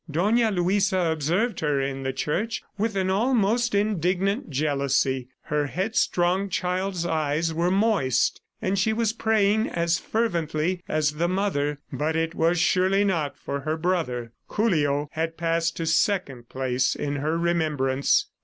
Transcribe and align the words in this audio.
Dona 0.09 0.49
Luisa 0.49 1.11
observed 1.11 1.59
her 1.59 1.79
in 1.79 2.01
the 2.01 2.11
church 2.11 2.63
with 2.75 2.95
an 2.95 3.11
almost 3.11 3.75
indignant 3.75 4.49
jealousy. 4.49 5.27
Her 5.43 5.67
headstrong 5.67 6.49
child's 6.49 7.05
eyes 7.05 7.53
were 7.53 7.69
moist, 7.69 8.41
and 8.63 8.79
she 8.79 8.93
was 8.93 9.13
praying 9.13 9.69
as 9.69 9.99
fervently 9.99 10.81
as 10.87 11.11
the 11.11 11.27
mother... 11.27 11.77
but 11.93 12.15
it 12.15 12.33
was 12.33 12.57
surely 12.59 13.03
not 13.05 13.37
for 13.37 13.59
her 13.59 13.77
brother. 13.77 14.31
Julio 14.47 15.07
had 15.11 15.37
passed 15.37 15.77
to 15.77 15.85
second 15.85 16.49
place 16.49 16.95
in 16.95 17.17
her 17.17 17.37
remembrance. 17.37 18.25